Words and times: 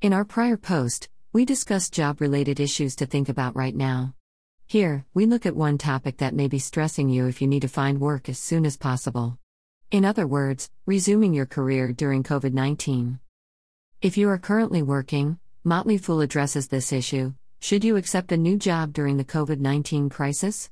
In 0.00 0.12
our 0.12 0.24
prior 0.24 0.56
post, 0.56 1.08
we 1.32 1.44
discussed 1.44 1.92
job 1.92 2.20
related 2.20 2.60
issues 2.60 2.94
to 2.96 3.06
think 3.06 3.28
about 3.28 3.56
right 3.56 3.74
now. 3.74 4.14
Here, 4.64 5.04
we 5.12 5.26
look 5.26 5.44
at 5.44 5.56
one 5.56 5.76
topic 5.76 6.18
that 6.18 6.36
may 6.36 6.46
be 6.46 6.60
stressing 6.60 7.08
you 7.08 7.26
if 7.26 7.42
you 7.42 7.48
need 7.48 7.62
to 7.62 7.68
find 7.68 8.00
work 8.00 8.28
as 8.28 8.38
soon 8.38 8.64
as 8.64 8.76
possible. 8.76 9.38
In 9.90 10.04
other 10.04 10.24
words, 10.24 10.70
resuming 10.86 11.34
your 11.34 11.46
career 11.46 11.92
during 11.92 12.22
COVID 12.22 12.52
19. 12.52 13.18
If 14.00 14.16
you 14.16 14.28
are 14.28 14.38
currently 14.38 14.82
working, 14.82 15.40
Motley 15.64 15.98
Fool 15.98 16.20
addresses 16.20 16.68
this 16.68 16.92
issue. 16.92 17.34
Should 17.58 17.82
you 17.82 17.96
accept 17.96 18.30
a 18.30 18.36
new 18.36 18.56
job 18.56 18.92
during 18.92 19.16
the 19.16 19.24
COVID 19.24 19.58
19 19.58 20.10
crisis? 20.10 20.70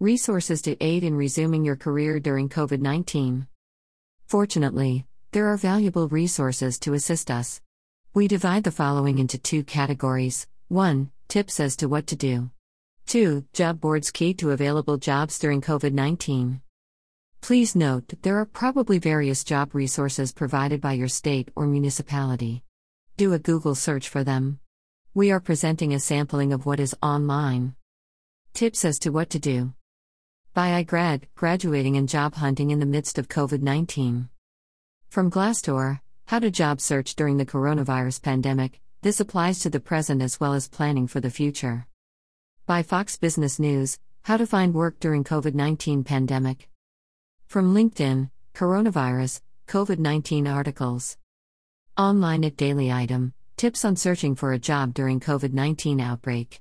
Resources 0.00 0.60
to 0.62 0.76
aid 0.82 1.04
in 1.04 1.14
resuming 1.14 1.64
your 1.64 1.76
career 1.76 2.18
during 2.18 2.48
COVID 2.48 2.80
19. 2.80 3.46
Fortunately, 4.26 5.06
there 5.30 5.46
are 5.46 5.56
valuable 5.56 6.08
resources 6.08 6.80
to 6.80 6.94
assist 6.94 7.30
us. 7.30 7.60
We 8.12 8.26
divide 8.26 8.64
the 8.64 8.72
following 8.72 9.20
into 9.20 9.38
two 9.38 9.62
categories 9.62 10.48
1. 10.66 11.12
Tips 11.28 11.60
as 11.60 11.76
to 11.76 11.88
what 11.88 12.08
to 12.08 12.16
do. 12.16 12.50
2. 13.06 13.44
Job 13.52 13.80
boards 13.80 14.10
key 14.10 14.34
to 14.34 14.50
available 14.50 14.96
jobs 14.96 15.38
during 15.38 15.60
COVID 15.60 15.92
19. 15.92 16.60
Please 17.40 17.76
note 17.76 18.08
that 18.08 18.24
there 18.24 18.38
are 18.38 18.44
probably 18.44 18.98
various 18.98 19.44
job 19.44 19.76
resources 19.76 20.32
provided 20.32 20.80
by 20.80 20.94
your 20.94 21.06
state 21.06 21.52
or 21.54 21.68
municipality. 21.68 22.64
Do 23.16 23.32
a 23.32 23.38
Google 23.38 23.76
search 23.76 24.08
for 24.08 24.24
them. 24.24 24.58
We 25.14 25.30
are 25.30 25.38
presenting 25.38 25.94
a 25.94 26.00
sampling 26.00 26.52
of 26.52 26.66
what 26.66 26.80
is 26.80 26.96
online. 27.00 27.76
Tips 28.54 28.84
as 28.84 28.98
to 29.00 29.10
what 29.10 29.30
to 29.30 29.38
do. 29.38 29.72
By 30.52 30.82
iGrad, 30.82 31.26
graduating 31.36 31.96
and 31.96 32.08
job 32.08 32.34
hunting 32.34 32.72
in 32.72 32.80
the 32.80 32.86
midst 32.86 33.18
of 33.18 33.28
COVID 33.28 33.62
19. 33.62 34.28
From 35.08 35.30
Glassdoor, 35.30 36.00
how 36.30 36.38
to 36.38 36.48
job 36.48 36.80
search 36.80 37.16
during 37.16 37.38
the 37.38 37.44
coronavirus 37.44 38.22
pandemic. 38.22 38.80
This 39.02 39.18
applies 39.18 39.58
to 39.58 39.68
the 39.68 39.80
present 39.80 40.22
as 40.22 40.38
well 40.38 40.54
as 40.54 40.68
planning 40.68 41.08
for 41.08 41.18
the 41.18 41.28
future. 41.28 41.88
By 42.66 42.84
Fox 42.84 43.16
Business 43.16 43.58
News, 43.58 43.98
how 44.22 44.36
to 44.36 44.46
find 44.46 44.72
work 44.72 45.00
during 45.00 45.24
COVID-19 45.24 46.06
pandemic. 46.06 46.68
From 47.48 47.74
LinkedIn, 47.74 48.30
coronavirus, 48.54 49.40
COVID-19 49.66 50.46
articles. 50.46 51.16
Online 51.98 52.44
at 52.44 52.56
Daily 52.56 52.92
Item, 52.92 53.32
tips 53.56 53.84
on 53.84 53.96
searching 53.96 54.36
for 54.36 54.52
a 54.52 54.58
job 54.60 54.94
during 54.94 55.18
COVID-19 55.18 56.00
outbreak. 56.00 56.60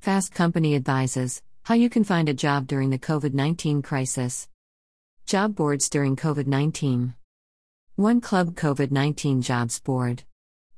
Fast 0.00 0.34
Company 0.34 0.74
advises 0.74 1.40
how 1.62 1.74
you 1.74 1.88
can 1.88 2.04
find 2.04 2.28
a 2.28 2.34
job 2.34 2.66
during 2.66 2.90
the 2.90 2.98
COVID-19 2.98 3.82
crisis. 3.82 4.50
Job 5.24 5.54
boards 5.54 5.88
during 5.88 6.14
COVID-19. 6.14 7.14
One 7.96 8.22
Club 8.22 8.54
COVID 8.54 8.90
19 8.90 9.42
Jobs 9.42 9.78
Board. 9.78 10.24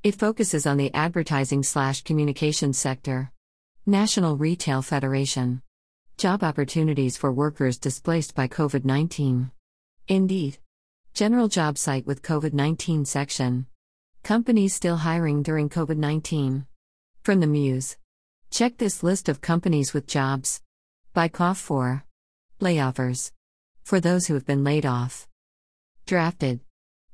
It 0.03 0.15
focuses 0.15 0.67
on 0.67 0.75
the 0.75 0.93
advertising 0.93 1.63
slash 1.63 2.03
communications 2.03 2.77
sector. 2.77 3.31
National 3.85 4.35
Retail 4.35 4.81
Federation. 4.81 5.61
Job 6.17 6.43
opportunities 6.43 7.15
for 7.15 7.31
workers 7.31 7.77
displaced 7.77 8.35
by 8.35 8.49
COVID 8.49 8.83
19. 8.83 9.49
Indeed. 10.09 10.57
General 11.13 11.47
job 11.47 11.77
site 11.77 12.05
with 12.05 12.21
COVID 12.21 12.51
19 12.51 13.05
section. 13.05 13.67
Companies 14.21 14.75
still 14.75 14.97
hiring 14.97 15.41
during 15.41 15.69
COVID 15.69 15.95
19. 15.95 16.65
From 17.23 17.39
the 17.39 17.47
Muse. 17.47 17.95
Check 18.51 18.75
this 18.77 19.03
list 19.03 19.29
of 19.29 19.39
companies 19.39 19.93
with 19.93 20.05
jobs. 20.05 20.61
By 21.13 21.29
Cough 21.29 21.59
4. 21.59 22.03
Layoffers. 22.59 23.31
For 23.83 24.01
those 24.01 24.27
who 24.27 24.33
have 24.33 24.45
been 24.45 24.65
laid 24.65 24.85
off. 24.85 25.29
Drafted. 26.05 26.64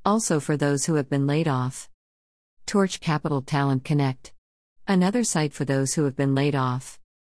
Also 0.04 0.40
for 0.40 0.58
those 0.58 0.86
who 0.86 0.96
have 0.96 1.10
been 1.10 1.28
laid 1.28 1.48
off. 1.48 1.88
Torch 2.66 3.00
Capital 3.00 3.44
Talent 3.44 3.84
Connect. 3.84 4.34
Another 4.88 5.24
site 5.24 5.54
for 5.54 5.64
those 5.64 5.94
who 5.94 6.06
have 6.06 6.16
been 6.16 6.34
laid 6.34 6.56
off. 6.56 7.01